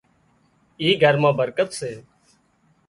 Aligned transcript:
اي 0.81 0.89
گھر 1.03 1.15
مان 1.21 1.33
برڪت 1.39 1.69
سي 1.79 1.91